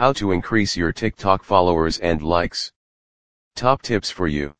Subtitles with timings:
[0.00, 2.72] How to increase your TikTok followers and likes.
[3.54, 4.54] Top tips for you.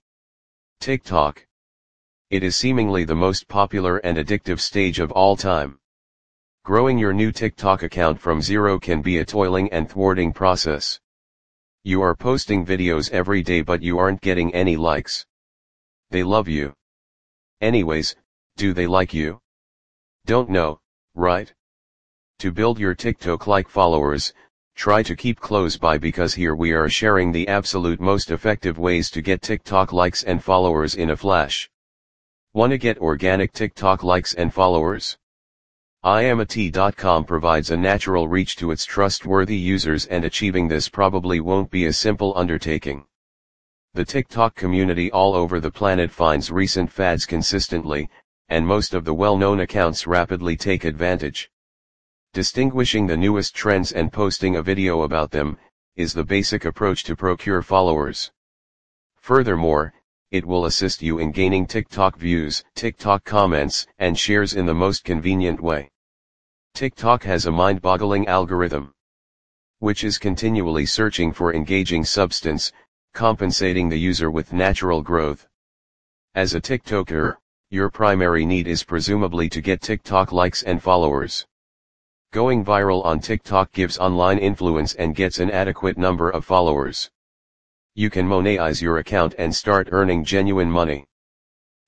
[0.81, 1.47] TikTok.
[2.29, 5.79] It is seemingly the most popular and addictive stage of all time.
[6.67, 11.01] Growing your new TikTok account from zero can be a toiling and thwarting process.
[11.85, 15.25] You are posting videos every day but you aren't getting any likes.
[16.11, 16.75] They love you.
[17.63, 18.15] Anyways,
[18.59, 19.41] do they like you?
[20.27, 20.83] Don't know,
[21.15, 21.51] right?
[22.41, 24.35] To build your TikTok like followers,
[24.81, 29.11] try to keep close by because here we are sharing the absolute most effective ways
[29.11, 31.69] to get TikTok likes and followers in a flash.
[32.55, 35.19] Wanna get organic TikTok likes and followers?
[36.03, 41.85] IamAT.com provides a natural reach to its trustworthy users and achieving this probably won't be
[41.85, 43.05] a simple undertaking.
[43.93, 48.09] The TikTok community all over the planet finds recent fads consistently,
[48.49, 51.51] and most of the well-known accounts rapidly take advantage.
[52.33, 55.59] Distinguishing the newest trends and posting a video about them,
[55.97, 58.31] is the basic approach to procure followers.
[59.17, 59.93] Furthermore,
[60.31, 65.03] it will assist you in gaining TikTok views, TikTok comments, and shares in the most
[65.03, 65.91] convenient way.
[66.75, 68.95] TikTok has a mind-boggling algorithm,
[69.81, 72.71] which is continually searching for engaging substance,
[73.13, 75.49] compensating the user with natural growth.
[76.37, 77.39] As a TikToker,
[77.71, 81.45] your primary need is presumably to get TikTok likes and followers.
[82.33, 87.11] Going viral on TikTok gives online influence and gets an adequate number of followers.
[87.97, 91.07] You can monetize your account and start earning genuine money.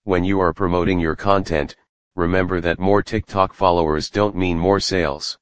[0.02, 1.76] When you are promoting your content,
[2.16, 5.38] remember that more TikTok followers don't mean more sales.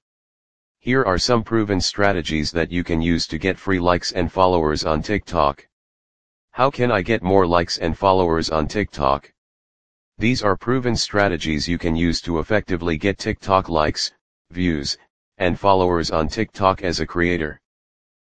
[0.80, 4.84] Here are some proven strategies that you can use to get free likes and followers
[4.84, 5.66] on TikTok.
[6.50, 9.32] How can I get more likes and followers on TikTok?
[10.18, 14.12] These are proven strategies you can use to effectively get TikTok likes,
[14.50, 14.98] views,
[15.38, 17.60] and followers on TikTok as a creator.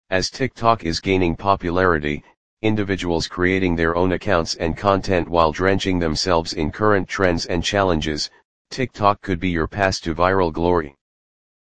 [0.09, 2.23] As TikTok is gaining popularity,
[2.61, 8.30] individuals creating their own accounts and content while drenching themselves in current trends and challenges,
[8.71, 10.95] TikTok could be your path to viral glory.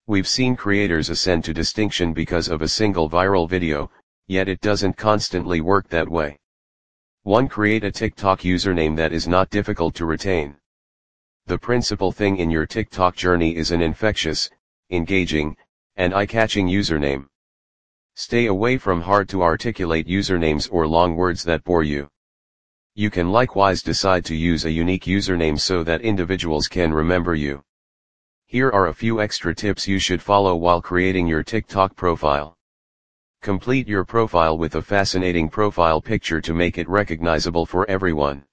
[0.08, 3.92] We've seen creators ascend to distinction because of a single viral video,
[4.28, 6.40] yet it doesn't constantly work that way.
[7.24, 7.48] 1.
[7.48, 10.56] Create a TikTok username that is not difficult to retain.
[11.50, 14.52] The principal thing in your TikTok journey is an infectious,
[14.92, 15.58] engaging,
[15.96, 17.26] and eye-catching username.
[18.14, 22.08] Stay away from hard to articulate usernames or long words that bore you.
[22.94, 27.64] You can likewise decide to use a unique username so that individuals can remember you.
[28.46, 32.56] Here are a few extra tips you should follow while creating your TikTok profile.
[33.42, 38.44] Complete your profile with a fascinating profile picture to make it recognizable for everyone.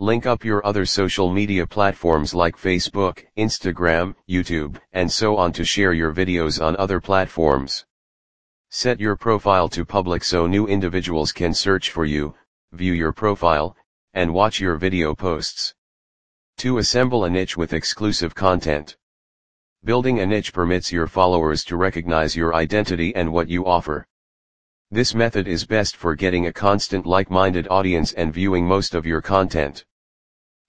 [0.00, 5.64] Link up your other social media platforms like Facebook, Instagram, YouTube, and so on to
[5.64, 7.86] share your videos on other platforms.
[8.68, 12.34] Set your profile to public so new individuals can search for you,
[12.72, 13.74] view your profile,
[14.12, 15.74] and watch your video posts.
[16.58, 18.98] To assemble a niche with exclusive content.
[19.82, 24.06] Building a niche permits your followers to recognize your identity and what you offer.
[24.92, 29.20] This method is best for getting a constant like-minded audience and viewing most of your
[29.20, 29.84] content.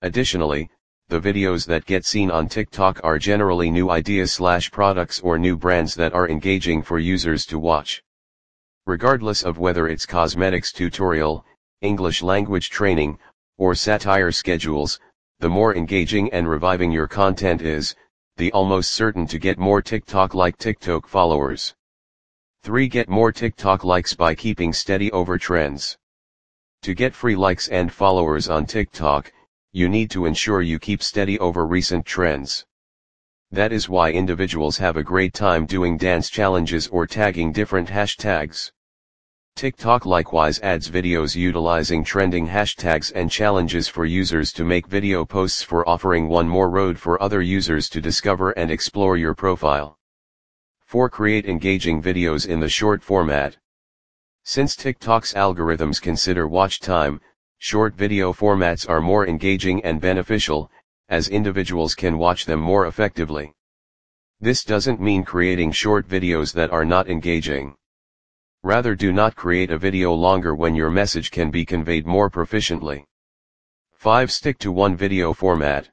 [0.01, 0.71] Additionally,
[1.07, 5.55] the videos that get seen on TikTok are generally new ideas slash products or new
[5.55, 8.01] brands that are engaging for users to watch.
[8.87, 11.45] Regardless of whether it's cosmetics tutorial,
[11.81, 13.19] English language training,
[13.59, 14.99] or satire schedules,
[15.41, 17.95] the more engaging and reviving your content is,
[18.37, 21.75] the almost certain to get more TikTok like TikTok followers.
[22.67, 22.89] 3.
[22.89, 25.97] Get more TikTok likes by keeping steady over trends.
[26.81, 29.31] To get free likes and followers on TikTok,
[29.71, 32.65] you need to ensure you keep steady over recent trends.
[33.51, 38.69] That is why individuals have a great time doing dance challenges or tagging different hashtags.
[39.55, 45.63] TikTok likewise adds videos utilizing trending hashtags and challenges for users to make video posts
[45.63, 49.97] for offering one more road for other users to discover and explore your profile.
[50.87, 51.09] 4.
[51.09, 53.55] Create engaging videos in the short format.
[54.43, 57.21] Since TikTok's algorithms consider watch time,
[57.59, 60.69] Short video formats are more engaging and beneficial,
[61.09, 63.51] as individuals can watch them more effectively.
[64.39, 67.75] This doesn't mean creating short videos that are not engaging.
[68.61, 73.05] Rather do not create a video longer when your message can be conveyed more proficiently.
[73.93, 74.31] 5.
[74.31, 75.89] Stick to one video format.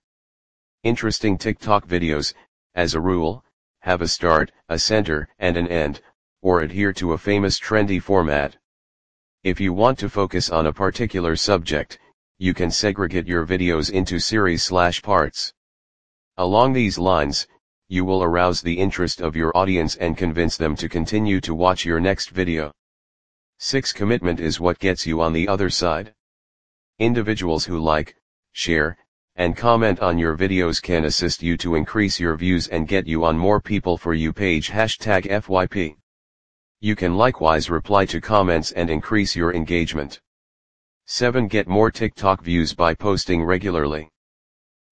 [0.82, 2.34] Interesting TikTok videos,
[2.74, 3.42] as a rule,
[3.84, 6.00] have a start, a center, and an end,
[6.40, 8.56] or adhere to a famous trendy format.
[9.42, 11.98] If you want to focus on a particular subject,
[12.38, 15.52] you can segregate your videos into series slash parts.
[16.38, 17.46] Along these lines,
[17.88, 21.84] you will arouse the interest of your audience and convince them to continue to watch
[21.84, 22.72] your next video.
[23.58, 23.92] 6.
[23.92, 26.14] Commitment is what gets you on the other side.
[26.98, 28.16] Individuals who like,
[28.52, 28.96] share,
[29.36, 33.24] and comment on your videos can assist you to increase your views and get you
[33.24, 35.96] on more people for you page hashtag FYP.
[36.80, 40.20] You can likewise reply to comments and increase your engagement.
[41.06, 41.48] 7.
[41.48, 44.08] Get more TikTok views by posting regularly.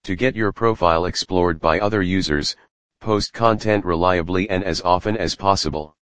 [0.05, 2.57] To get your profile explored by other users,
[3.01, 5.97] post content reliably and as often as possible.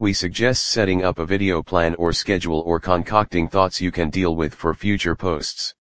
[0.00, 4.34] We suggest setting up a video plan or schedule or concocting thoughts you can deal
[4.34, 5.74] with for future posts.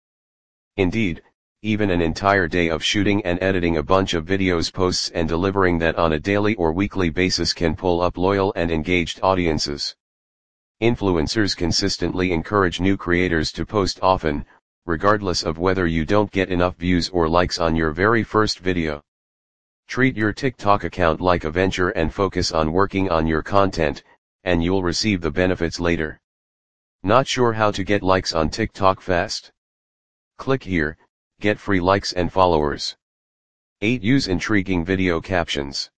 [0.77, 1.23] Indeed,
[1.63, 5.79] even an entire day of shooting and editing a bunch of videos posts and delivering
[5.79, 9.95] that on a daily or weekly basis can pull up loyal and engaged audiences.
[10.81, 14.43] Influencers consistently encourage new creators to post often,
[14.87, 19.03] regardless of whether you don't get enough views or likes on your very first video.
[19.87, 24.03] Treat your TikTok account like a venture and focus on working on your content,
[24.45, 26.19] and you'll receive the benefits later.
[27.03, 29.53] Not sure how to get likes on TikTok fast?
[30.39, 30.97] Click here,
[31.41, 32.97] get free likes and followers.
[33.81, 34.03] 8.
[34.03, 35.91] Use intriguing video captions.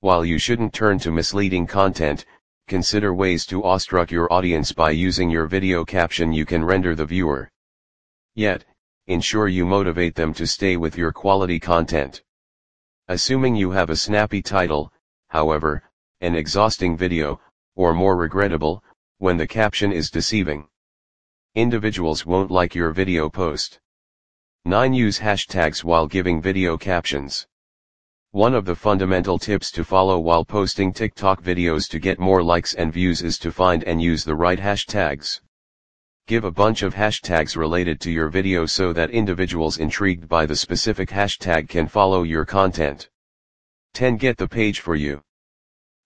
[0.00, 2.26] While you shouldn't turn to misleading content,
[2.66, 7.06] consider ways to awestruck your audience by using your video caption you can render the
[7.06, 7.48] viewer.
[8.34, 8.64] Yet,
[9.06, 12.24] ensure you motivate them to stay with your quality content.
[13.06, 14.92] Assuming you have a snappy title,
[15.28, 15.84] however,
[16.20, 17.40] an exhausting video,
[17.76, 18.82] or more regrettable,
[19.18, 20.66] when the caption is deceiving.
[21.54, 23.78] Individuals won't like your video post.
[24.66, 24.92] 9.
[24.92, 27.46] Use hashtags while giving video captions.
[28.32, 32.74] One of the fundamental tips to follow while posting TikTok videos to get more likes
[32.74, 35.40] and views is to find and use the right hashtags.
[36.26, 40.56] Give a bunch of hashtags related to your video so that individuals intrigued by the
[40.56, 43.08] specific hashtag can follow your content.
[43.94, 44.16] 10.
[44.16, 45.22] Get the page for you.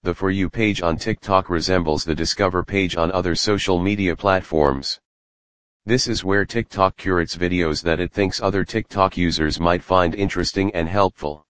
[0.02, 5.00] The For You page on TikTok resembles the Discover page on other social media platforms.
[5.90, 10.72] This is where TikTok curates videos that it thinks other TikTok users might find interesting
[10.72, 11.44] and helpful.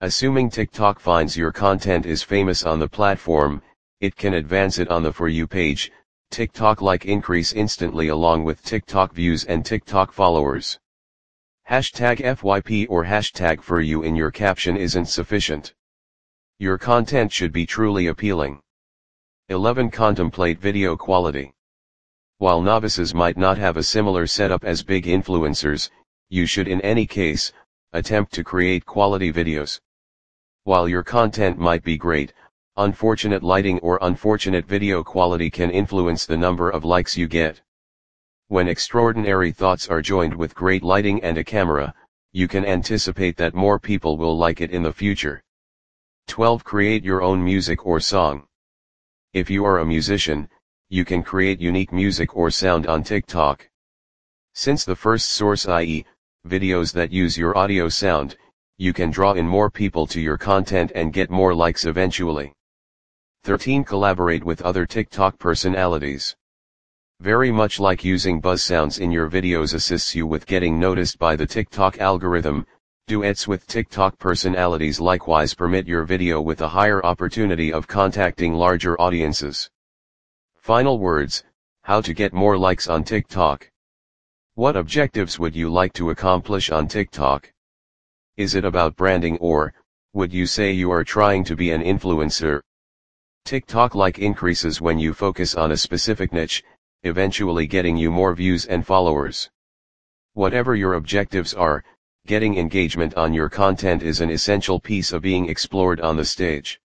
[0.00, 3.62] Assuming TikTok finds your content is famous on the platform,
[4.00, 5.92] it can advance it on the For You page,
[6.32, 10.80] TikTok like increase instantly along with TikTok views and TikTok followers.
[11.70, 15.72] Hashtag FYP or hashtag for you in your caption isn't sufficient.
[16.58, 18.60] Your content should be truly appealing.
[19.50, 19.92] 11.
[19.92, 21.52] Contemplate video quality.
[22.42, 25.90] While novices might not have a similar setup as big influencers,
[26.28, 27.52] you should in any case,
[27.92, 29.78] attempt to create quality videos.
[30.64, 32.32] While your content might be great,
[32.76, 37.60] unfortunate lighting or unfortunate video quality can influence the number of likes you get.
[38.48, 41.94] When extraordinary thoughts are joined with great lighting and a camera,
[42.32, 45.44] you can anticipate that more people will like it in the future.
[46.26, 46.64] 12.
[46.64, 48.48] Create your own music or song.
[49.32, 50.48] If you are a musician,
[50.92, 53.66] you can create unique music or sound on TikTok.
[54.52, 56.04] Since the first source i.e.,
[56.46, 58.36] videos that use your audio sound,
[58.76, 62.52] you can draw in more people to your content and get more likes eventually.
[63.44, 63.84] 13.
[63.84, 66.36] Collaborate with other TikTok personalities.
[67.20, 71.36] Very much like using buzz sounds in your videos assists you with getting noticed by
[71.36, 72.66] the TikTok algorithm,
[73.06, 79.00] duets with TikTok personalities likewise permit your video with a higher opportunity of contacting larger
[79.00, 79.70] audiences.
[80.62, 81.42] Final words,
[81.82, 83.68] how to get more likes on TikTok.
[84.54, 87.52] What objectives would you like to accomplish on TikTok?
[88.36, 89.74] Is it about branding or,
[90.12, 92.60] would you say you are trying to be an influencer?
[93.44, 96.62] TikTok like increases when you focus on a specific niche,
[97.02, 99.50] eventually getting you more views and followers.
[100.34, 101.82] Whatever your objectives are,
[102.26, 106.80] getting engagement on your content is an essential piece of being explored on the stage.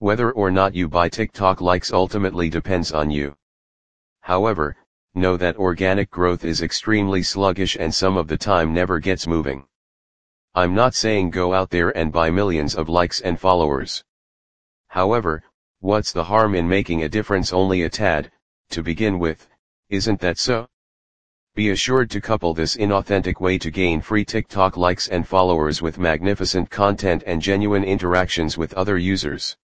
[0.00, 3.36] Whether or not you buy TikTok likes ultimately depends on you.
[4.20, 4.76] However,
[5.14, 9.66] know that organic growth is extremely sluggish and some of the time never gets moving.
[10.54, 14.04] I'm not saying go out there and buy millions of likes and followers.
[14.86, 15.42] However,
[15.80, 18.30] what's the harm in making a difference only a tad,
[18.70, 19.48] to begin with,
[19.88, 20.68] isn't that so?
[21.56, 25.98] Be assured to couple this inauthentic way to gain free TikTok likes and followers with
[25.98, 29.56] magnificent content and genuine interactions with other users.